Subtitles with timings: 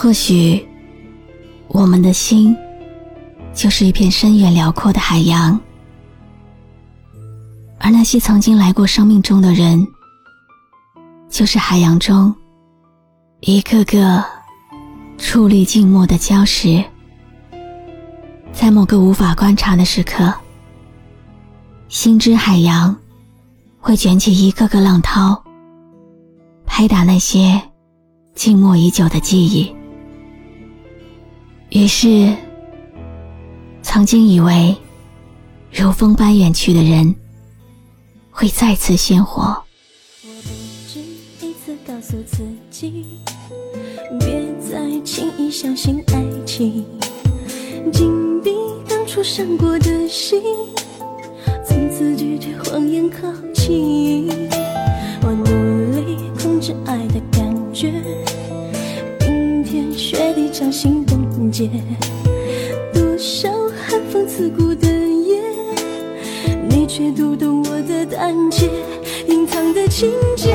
[0.00, 0.64] 或许，
[1.66, 2.56] 我们的心
[3.52, 5.58] 就是一片深远辽阔的海洋，
[7.80, 9.84] 而那些曾经来过生命中的人，
[11.28, 12.32] 就是海洋中
[13.40, 14.24] 一个个
[15.18, 16.84] 矗立静默的礁石。
[18.52, 20.32] 在某个无法观察的时刻，
[21.88, 22.96] 心之海洋
[23.80, 25.42] 会卷起一个个浪涛，
[26.64, 27.60] 拍打那些
[28.36, 29.76] 静默已久的记忆。
[31.78, 32.34] 于是，
[33.82, 34.76] 曾经以为
[35.72, 37.14] 如风般远去的人，
[38.32, 39.42] 会再次鲜活。
[40.24, 40.48] 我不
[40.88, 40.98] 止
[41.40, 43.04] 一次告诉自己，
[44.18, 46.84] 别再轻易相信爱情，
[47.92, 48.50] 紧闭
[48.88, 50.42] 当初伤过的心，
[51.64, 54.28] 从此拒绝谎言靠近。
[55.22, 57.92] 我努力控制爱的感觉，
[59.20, 61.06] 冰天雪地掌心。
[62.92, 63.50] 多少
[63.84, 65.42] 寒风刺骨的夜，
[66.68, 68.70] 你却读懂我的胆怯，
[69.26, 70.54] 隐藏的情节。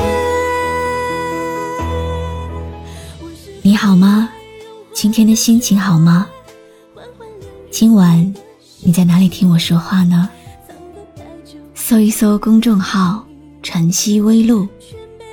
[3.60, 4.30] 你好吗？
[4.94, 6.26] 今天的心情好吗？
[7.70, 8.34] 今晚
[8.80, 10.30] 你在哪里听我说话呢？
[11.74, 13.26] 搜一搜公众号
[13.62, 14.66] “晨曦微露”，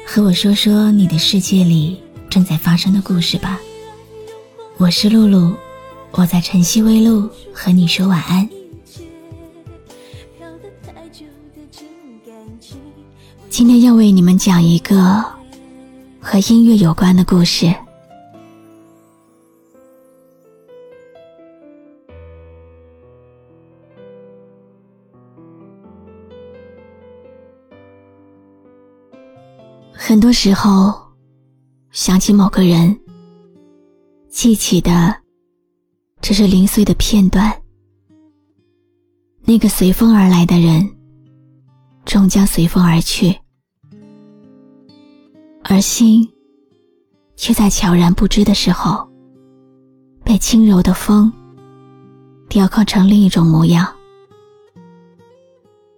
[0.06, 3.58] 和我说说你的世界里正在发生的故事吧。
[4.82, 5.56] 我是露露，
[6.10, 8.50] 我在晨曦微露和你说晚安。
[13.48, 15.24] 今天要为你们讲一个
[16.20, 17.72] 和音乐有关的故事。
[29.94, 30.92] 很多时候，
[31.92, 33.00] 想起某个人。
[34.32, 35.14] 记起的
[36.22, 37.54] 只是零碎的片段，
[39.42, 40.90] 那个随风而来的人，
[42.06, 43.38] 终将随风而去，
[45.64, 46.26] 而心
[47.36, 49.06] 却在悄然不知的时候，
[50.24, 51.32] 被轻柔的风
[52.48, 53.86] 雕刻成另一种模样。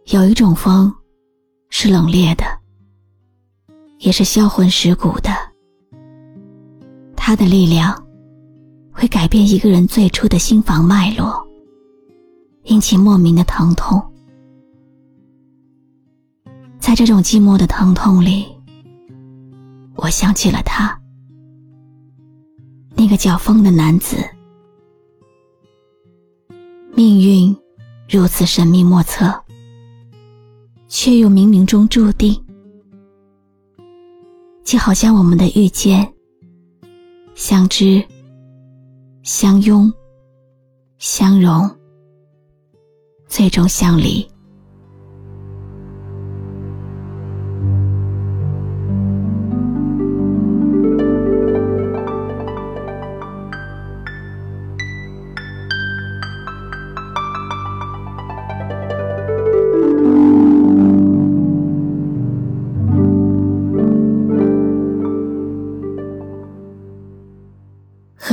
[0.08, 0.92] 有一种风，
[1.70, 2.44] 是冷冽的，
[4.00, 5.30] 也是销魂蚀骨的，
[7.16, 8.03] 它的力量。
[8.94, 11.46] 会改变一个人最初的心房脉络，
[12.66, 14.02] 引起莫名的疼痛。
[16.80, 18.46] 在这种寂寞的疼痛里，
[19.96, 20.98] 我想起了他，
[22.96, 24.18] 那个叫风的男子。
[26.96, 27.56] 命运
[28.08, 29.34] 如此神秘莫测，
[30.88, 32.40] 却又冥冥中注定，
[34.64, 36.14] 就好像我们的遇见、
[37.34, 38.06] 相知。
[39.24, 39.90] 相拥，
[40.98, 41.70] 相融，
[43.26, 44.33] 最终相离。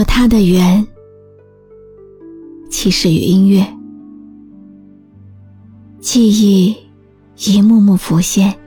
[0.00, 0.86] 和他的缘，
[2.70, 3.62] 起始于音乐。
[6.00, 6.74] 记忆
[7.36, 8.58] 一幕幕浮现，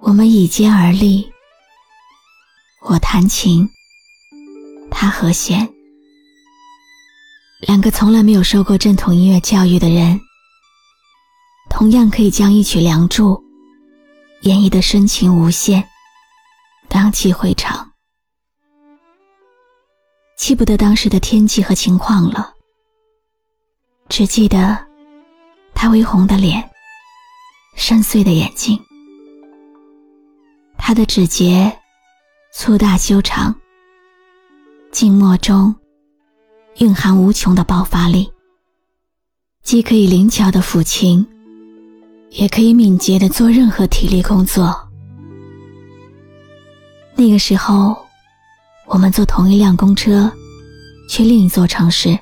[0.00, 1.26] 我们倚肩而立，
[2.82, 3.66] 我弹琴，
[4.90, 5.66] 他和弦。
[7.66, 10.20] 两个从来没有受过正统音乐教育的人，
[11.70, 13.32] 同样可以将一曲《梁祝》
[14.42, 15.82] 演绎的深情无限，
[16.86, 17.89] 荡气回肠。
[20.40, 22.54] 记不得当时的天气和情况了，
[24.08, 24.76] 只记得
[25.74, 26.66] 他微红的脸，
[27.76, 28.80] 深邃的眼睛，
[30.78, 31.70] 他的指节
[32.54, 33.54] 粗大修长，
[34.90, 35.74] 静默中
[36.78, 38.32] 蕴含无穷的爆发力，
[39.62, 41.24] 既可以灵巧的抚琴，
[42.30, 44.74] 也可以敏捷的做任何体力工作。
[47.14, 48.09] 那个时候。
[48.90, 50.30] 我们坐同一辆公车，
[51.08, 52.18] 去另一座城市。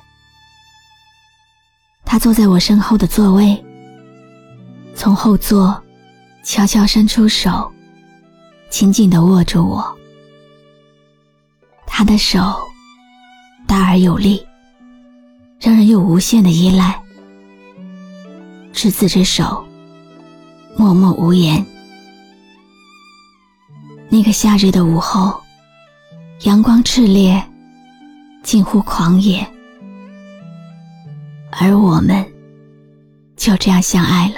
[2.05, 3.59] 他坐在我身后的座位，
[4.93, 5.81] 从后座
[6.43, 7.71] 悄悄伸出手，
[8.69, 9.83] 紧紧地握住我。
[11.87, 12.39] 他的手
[13.65, 14.45] 大而有力，
[15.59, 17.01] 让人有无限的依赖。
[18.71, 19.65] 执子之手，
[20.77, 21.65] 默默无言。
[24.07, 25.41] 那个夏日的午后。
[26.43, 27.43] 阳光炽烈，
[28.43, 29.45] 近乎狂野，
[31.51, 32.25] 而我们
[33.35, 34.35] 就这样相爱了。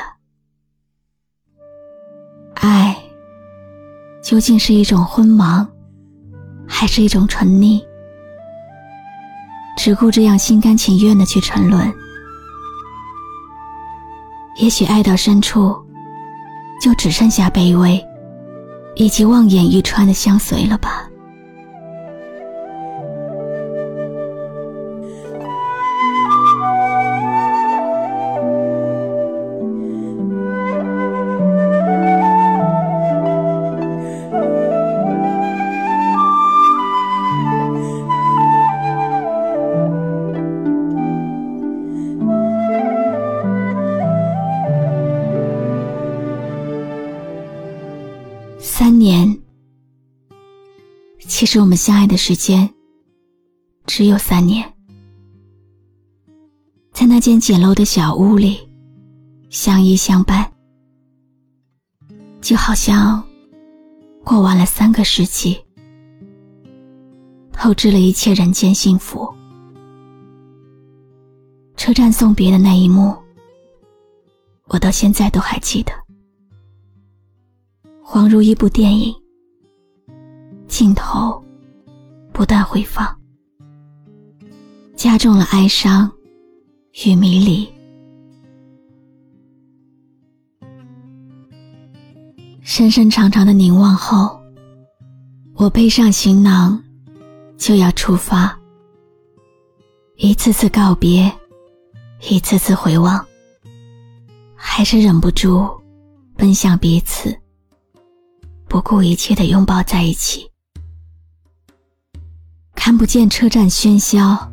[2.56, 2.98] 爱
[4.24, 5.64] 究竟是一种昏盲，
[6.68, 7.80] 还是一种沉溺？
[9.78, 11.94] 只顾这样心甘情愿的去沉沦，
[14.58, 15.76] 也许爱到深处，
[16.82, 18.04] 就只剩下卑微，
[18.96, 21.08] 以及望眼欲穿的相随了吧。
[48.92, 49.40] 三年，
[51.22, 52.70] 其实我们相爱的时间
[53.86, 54.70] 只有三年，
[56.92, 58.60] 在那间简陋的小屋里，
[59.50, 60.52] 相依相伴，
[62.42, 63.24] 就好像
[64.26, 65.58] 过完了三个世纪，
[67.54, 69.26] 透支了一切人间幸福。
[71.78, 73.16] 车站送别的那一幕，
[74.68, 76.01] 我到现在都还记得。
[78.14, 79.16] 恍如一部电影，
[80.68, 81.42] 镜头
[82.34, 83.08] 不断回放，
[84.98, 86.12] 加重了哀伤
[87.06, 87.66] 与迷离。
[92.60, 94.38] 深深长长的凝望后，
[95.54, 96.84] 我背上行囊，
[97.58, 98.60] 就要出发。
[100.18, 101.32] 一次次告别，
[102.30, 103.26] 一次次回望，
[104.54, 105.66] 还是忍不住
[106.36, 107.34] 奔向彼此。
[108.72, 110.50] 不顾一切的拥抱在一起，
[112.74, 114.50] 看不见车站喧嚣，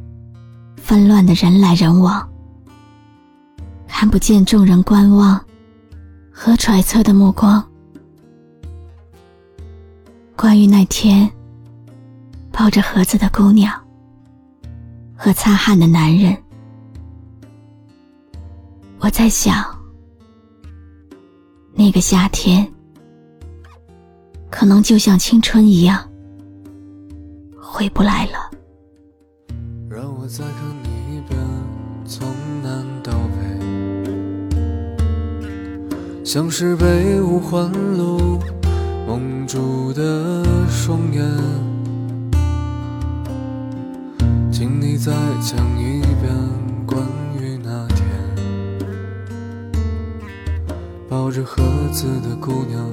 [0.77, 2.29] 纷乱的人来人往，
[3.87, 5.41] 看不见众人观望
[6.33, 7.65] 和揣测的目光。
[10.35, 11.31] 关于那天
[12.51, 13.73] 抱着盒子的姑娘
[15.15, 16.37] 和擦汗的男人，
[18.99, 19.65] 我在想，
[21.73, 22.69] 那个夏天。
[24.59, 26.11] 可能就像青春一样，
[27.57, 28.33] 回不来了。
[29.89, 30.53] 让我再看
[30.83, 31.39] 你一遍，
[32.05, 32.27] 从
[32.61, 33.39] 南到北，
[36.25, 38.41] 像是被五环路
[39.07, 41.25] 蒙住的双眼，
[44.51, 46.35] 请你再讲一遍
[46.85, 47.01] 关
[47.41, 48.05] 于那天
[51.09, 51.63] 抱着盒
[51.93, 52.93] 子的姑娘。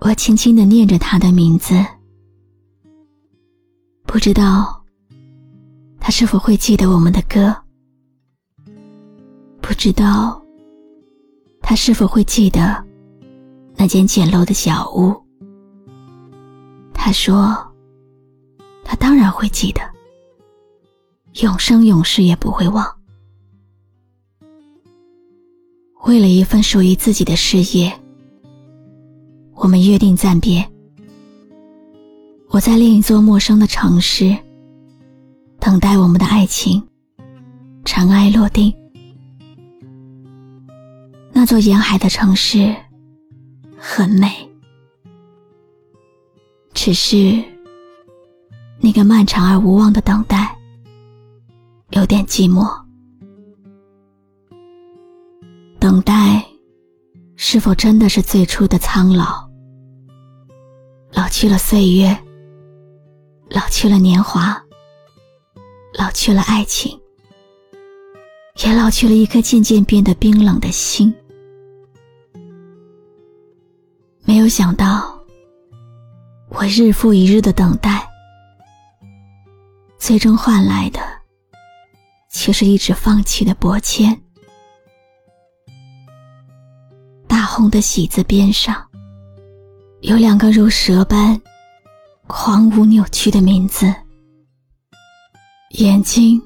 [0.00, 1.74] 我轻轻的念着他的名字，
[4.06, 4.82] 不知道
[6.00, 7.54] 他是否会记得我们的歌，
[9.60, 10.40] 不知道
[11.60, 12.82] 他是否会记得
[13.76, 15.14] 那间简陋的小屋。
[16.94, 17.56] 他说，
[18.84, 19.80] 他当然会记得。
[21.42, 22.84] 永生永世也不会忘。
[26.04, 27.92] 为了一份属于自己的事业，
[29.58, 30.66] 我们约定暂别。
[32.48, 34.36] 我在另一座陌生的城市，
[35.58, 36.82] 等待我们的爱情
[37.84, 38.72] 尘埃落定。
[41.32, 42.74] 那座沿海的城市
[43.76, 44.30] 很美，
[46.72, 47.42] 只是
[48.80, 50.56] 那个漫长而无望的等待。
[51.90, 52.70] 有点寂寞，
[55.78, 56.44] 等待，
[57.34, 59.47] 是否真的是最初的苍老？
[61.28, 62.24] 老去了岁月，
[63.50, 64.58] 老去了年华，
[65.92, 66.98] 老去了爱情，
[68.64, 71.14] 也老去了一颗渐渐变得冰冷的心。
[74.24, 75.22] 没有想到，
[76.48, 78.08] 我日复一日的等待，
[79.98, 81.00] 最终换来的。
[82.30, 84.18] 却是一直放弃的薄签。
[87.28, 87.44] 大。
[87.44, 88.87] 红的喜字边上，
[90.00, 91.40] 有两个如蛇般
[92.28, 93.92] 狂舞扭曲的名字，
[95.70, 96.40] 眼睛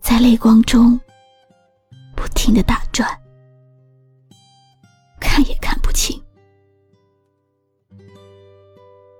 [0.00, 0.98] 在泪光中
[2.14, 3.08] 不停的打转，
[5.20, 6.18] 看也看不清。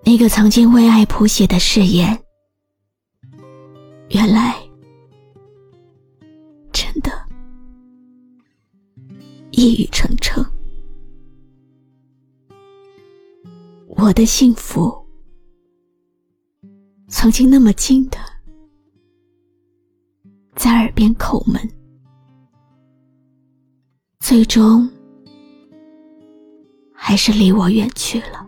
[0.05, 2.17] 那个曾经为爱谱写的誓言，
[4.11, 4.55] 原来
[6.73, 7.11] 真的
[9.51, 10.47] 一语成谶。
[13.97, 14.95] 我的幸福，
[17.09, 18.19] 曾经那么近的
[20.55, 21.61] 在耳边叩门，
[24.21, 24.91] 最终
[26.93, 28.47] 还是离我远去了。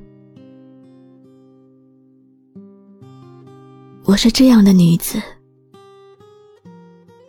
[4.04, 5.20] 我是这样的女子，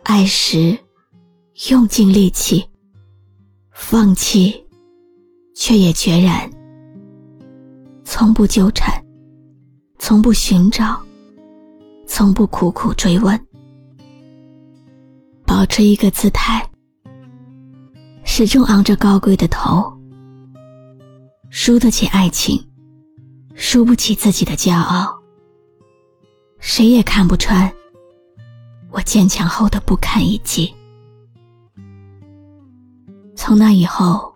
[0.02, 0.78] 爱时
[1.70, 2.64] 用尽力气，
[3.72, 4.66] 放弃
[5.54, 6.48] 却也决然，
[8.10, 8.90] 从不纠缠，
[9.98, 10.98] 从不寻找，
[12.06, 13.38] 从不苦苦追问，
[15.44, 16.66] 保持一个姿态，
[18.24, 19.92] 始终昂着高贵的头，
[21.50, 22.58] 输得起爱情，
[23.54, 25.14] 输不起自己的骄傲。
[26.60, 27.70] 谁也看不穿
[28.90, 30.74] 我坚强后的不堪一击。
[33.36, 34.34] 从那以后，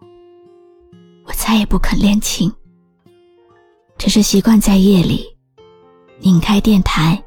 [1.24, 2.52] 我再也不肯练琴，
[4.02, 5.24] 只是习惯在夜里
[6.18, 7.22] 拧开电台，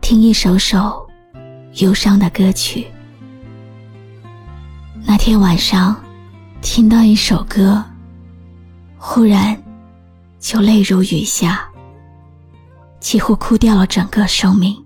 [0.00, 1.04] 听一首首
[1.80, 2.86] 忧伤的歌曲。
[5.04, 6.00] 那天晚上，
[6.62, 7.82] 听到一首歌，
[8.96, 9.60] 忽然
[10.38, 11.68] 就泪如雨下。
[13.00, 14.85] 几乎哭掉了整个生命。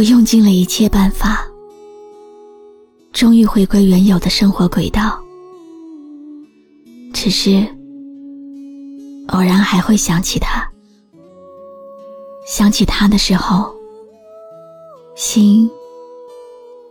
[0.00, 1.46] 我用尽了一切办法，
[3.12, 5.20] 终于回归原有的生活轨道。
[7.12, 7.62] 只是
[9.28, 10.66] 偶然还会想起他，
[12.46, 13.70] 想起他的时候，
[15.16, 15.70] 心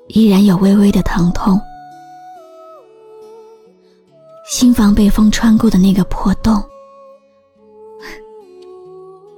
[0.10, 1.60] 依然有微微的疼痛。
[4.48, 6.64] 心房被风穿过的那个破洞，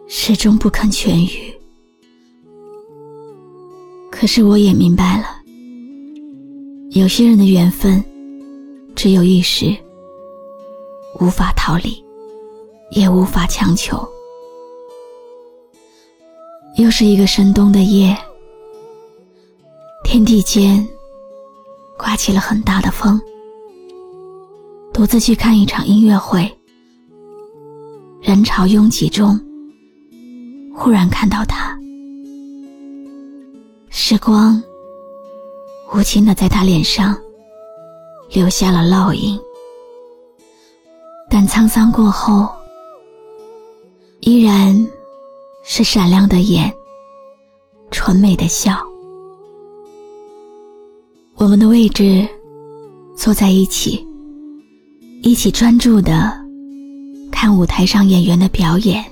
[0.09, 1.60] 始终不肯痊愈。
[4.21, 5.25] 可是我也明白了，
[6.91, 8.05] 有些人的缘分
[8.95, 9.75] 只有一时，
[11.19, 12.05] 无法逃离，
[12.91, 14.07] 也无法强求。
[16.77, 18.15] 又是一个深冬的夜，
[20.03, 20.87] 天地间
[21.97, 23.19] 刮起了很大的风。
[24.93, 26.47] 独自去看一场音乐会，
[28.21, 29.35] 人潮拥挤中，
[30.75, 31.75] 忽然看到他。
[34.11, 34.61] 时光
[35.93, 37.17] 无情的在他脸上
[38.29, 39.39] 留下了烙印，
[41.29, 42.45] 但沧桑过后，
[44.19, 44.75] 依然
[45.63, 46.69] 是闪亮的眼，
[47.89, 48.77] 纯美的笑。
[51.35, 52.27] 我们的位置
[53.15, 54.05] 坐在一起，
[55.23, 56.37] 一起专注的
[57.31, 59.05] 看舞台上演员的表演。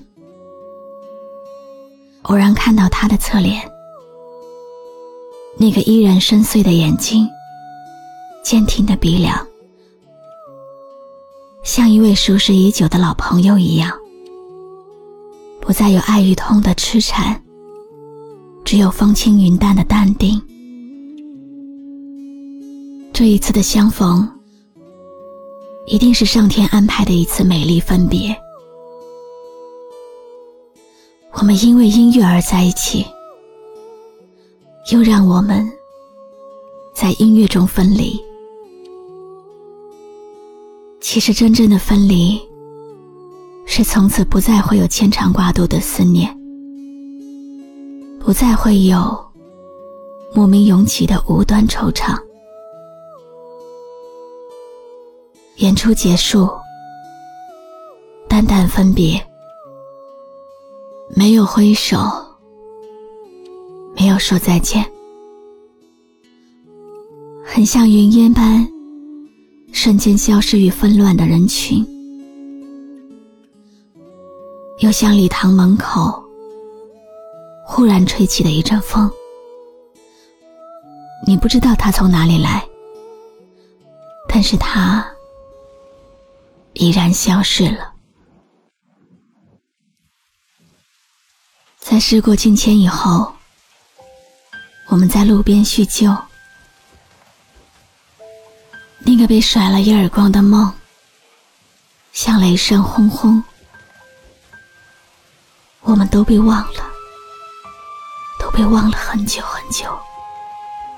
[2.24, 3.64] 偶然看到他的侧脸。
[5.62, 7.28] 那个依然深邃的眼睛，
[8.42, 9.46] 坚挺的鼻梁，
[11.66, 13.92] 像一位熟识已久的老朋友一样，
[15.60, 17.44] 不再有爱与痛的痴缠，
[18.64, 20.42] 只有风轻云淡的淡定。
[23.12, 24.26] 这一次的相逢，
[25.88, 28.34] 一定是上天安排的一次美丽分别。
[31.34, 33.06] 我们因为音乐而在一起。
[34.92, 35.72] 又让我们
[36.94, 38.20] 在音乐中分离。
[41.00, 42.40] 其实，真正的分离，
[43.68, 46.36] 是从此不再会有牵肠挂肚的思念，
[48.20, 49.16] 不再会有
[50.34, 52.18] 莫名涌起的无端惆怅。
[55.58, 56.50] 演出结束，
[58.28, 59.24] 淡淡分别，
[61.16, 62.00] 没有挥手，
[64.00, 64.90] 没有说再见，
[67.46, 68.66] 很像云烟般。
[69.74, 71.86] 瞬间消失于纷乱的人群，
[74.80, 76.24] 又像礼堂门口
[77.66, 79.10] 忽然吹起的一阵风。
[81.28, 82.66] 你不知道它从哪里来，
[84.30, 85.06] 但是它
[86.74, 87.94] 已然消失了。
[91.78, 93.32] 在事过境迁以后，
[94.90, 96.16] 我们在路边叙旧。
[99.00, 100.72] 那个被甩了一耳光的梦，
[102.12, 103.42] 像雷声轰轰，
[105.82, 106.92] 我们都被忘了，
[108.40, 109.86] 都被忘了很久很久。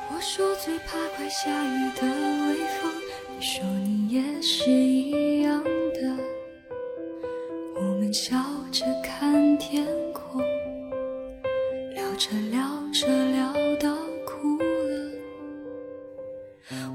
[0.10, 2.01] 我说最怕快下雨的
[2.48, 2.91] 微风，
[3.38, 6.17] 你说你也是一样的。
[7.75, 8.36] 我们笑
[8.71, 10.41] 着看天空，
[11.93, 13.95] 聊着聊着聊到
[14.25, 15.12] 哭了。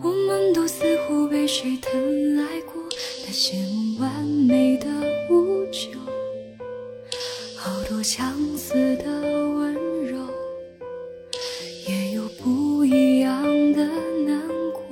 [0.02, 2.74] 我们都似乎被谁疼爱过，
[3.26, 4.86] 那些梦完美的
[5.30, 5.98] 无救，
[7.56, 9.74] 好多相似的温
[10.04, 10.18] 柔，
[11.88, 13.86] 也有不一样的
[14.26, 14.82] 难过。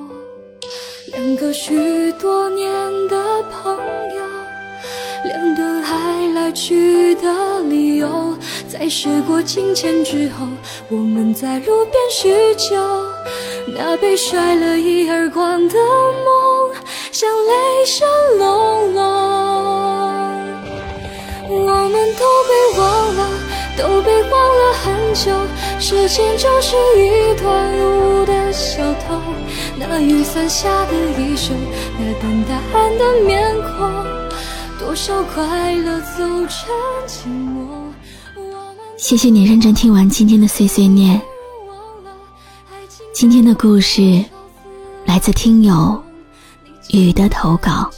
[1.12, 2.73] 两个许多年
[3.08, 3.76] 的朋
[4.16, 4.23] 友，
[5.25, 8.36] 两个爱来去的理由，
[8.69, 10.47] 在时过境迁之后，
[10.89, 12.76] 我们在路边叙旧。
[13.76, 16.71] 那被甩了一耳光的梦，
[17.13, 18.07] 像雷声
[18.39, 19.02] 隆隆。
[21.47, 23.21] 我们都被忘了，
[23.76, 25.30] 都被忘了很久。
[25.78, 29.21] 时间就是一段路的小偷。
[29.76, 31.52] 那雨伞下的衣袖，
[31.99, 33.91] 那等答案的面孔，
[34.78, 36.71] 多少快乐走成
[37.07, 37.74] 寂寞。
[39.04, 41.21] 谢谢你认真听完今天的碎碎念。
[43.12, 44.25] 今天的故事
[45.04, 46.02] 来自听友
[46.88, 47.90] 雨的投稿。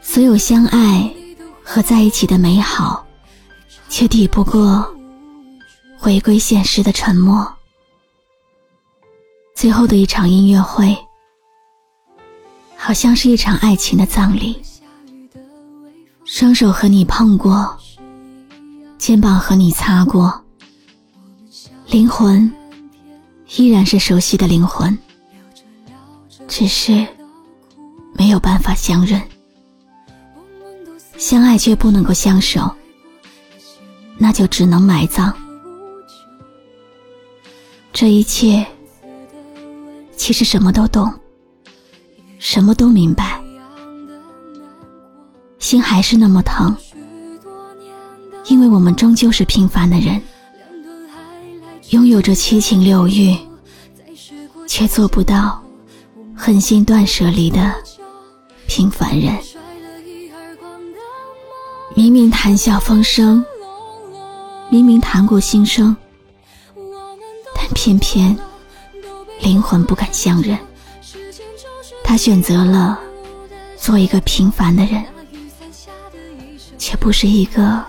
[0.00, 1.14] 所有相爱
[1.62, 3.06] 和在一起的美好，
[3.90, 4.82] 却抵不过
[5.98, 7.46] 回归现实的沉默。
[9.54, 10.96] 最后的一场音乐会，
[12.74, 14.62] 好像是一场爱情的葬礼。
[16.36, 17.78] 双手和你碰过，
[18.98, 20.44] 肩膀和你擦过。
[21.86, 22.52] 灵魂
[23.56, 24.98] 依然是熟悉的灵魂，
[26.48, 27.06] 只是
[28.14, 29.22] 没有办法相认。
[31.16, 32.68] 相爱却不能够相守，
[34.18, 35.32] 那就只能埋葬。
[37.92, 38.66] 这一切，
[40.16, 41.14] 其实什么都懂，
[42.40, 43.40] 什么都明白，
[45.64, 46.76] 心还是那么疼，
[48.48, 50.20] 因为我们终究是平凡的人。
[51.88, 53.34] 拥有着七情六欲，
[54.68, 55.58] 却做不到
[56.36, 57.74] 狠心断舍离的
[58.66, 59.34] 平凡人。
[61.94, 63.42] 明明谈笑风生，
[64.68, 65.96] 明明谈过心声，
[67.56, 68.36] 但偏偏
[69.40, 70.58] 灵魂不敢相认。
[72.04, 73.00] 他选择了
[73.78, 75.02] 做一个平凡的人，
[76.94, 77.84] 却不是一个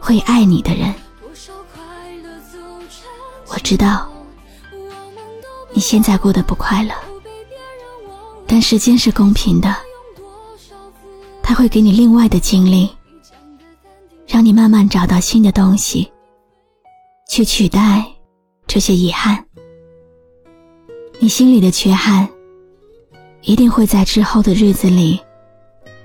[0.00, 0.94] 会爱你的人。
[3.48, 4.10] 我知道
[5.74, 6.94] 你现在过得不快乐，
[8.46, 9.76] 但时间是公平的，
[11.42, 12.88] 他会给你另外的经历，
[14.26, 16.10] 让你慢慢找到新的东西，
[17.28, 18.02] 去取代
[18.66, 19.44] 这些遗憾。
[21.18, 22.26] 你心里的缺憾，
[23.42, 25.20] 一定会在之后的日子里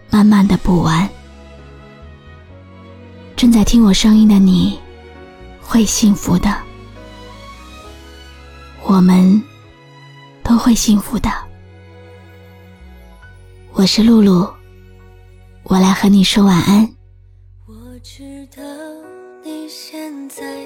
[0.10, 1.10] 慢慢的补完。
[3.44, 4.80] 正在听我声音的你，
[5.62, 6.50] 会幸福的。
[8.86, 9.44] 我们
[10.42, 11.30] 都会幸福的。
[13.74, 14.50] 我是露露，
[15.64, 16.90] 我来和你说晚安。
[17.66, 18.64] 我知道
[19.44, 20.66] 你现在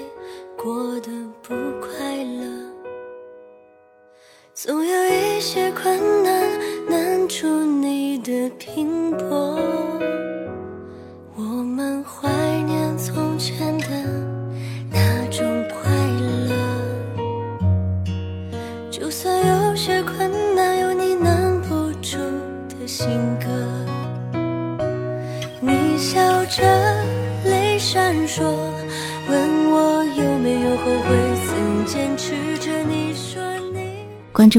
[0.56, 1.10] 过得
[1.42, 2.72] 不快乐，
[4.54, 6.37] 总有一些困难